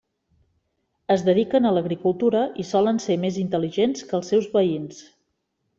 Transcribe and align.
Es 1.15 1.25
dediquen 1.27 1.69
a 1.69 1.73
l'agricultura 1.75 2.41
i 2.63 2.67
solen 2.73 3.03
ser 3.07 3.21
més 3.27 3.41
intel·ligents 3.45 4.09
que 4.11 4.21
els 4.23 4.35
seus 4.35 4.53
veïns. 4.57 5.07